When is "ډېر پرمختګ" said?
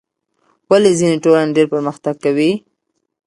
1.57-2.15